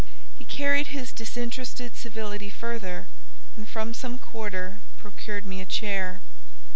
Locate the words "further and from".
2.49-3.93